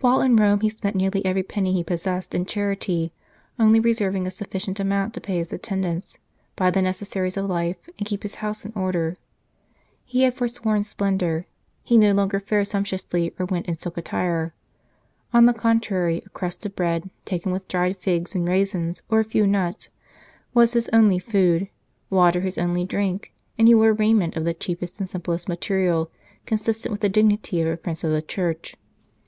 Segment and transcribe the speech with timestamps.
[0.00, 3.12] While in Rome he spent nearly every penny he possessed in charity,
[3.60, 4.98] only reserving a sufficient 33 D St.
[4.98, 6.18] Charles Borromeo amount to pay his attendants,
[6.56, 9.18] buy the necessaries of life, and keep his house in order.
[10.04, 11.46] He had for sworn splendour,
[11.84, 14.52] he no longer fared sumptuously or went in silk attire;
[15.32, 19.24] on the contrary, a crust of bread, taken with dried figs and raisins or a
[19.24, 19.90] few nuts,
[20.54, 21.68] was his only food,
[22.10, 26.10] water his only drink, and he wore raiment of the cheapest and simplest material
[26.46, 28.74] consistent with the dignity of a Prince of the Church.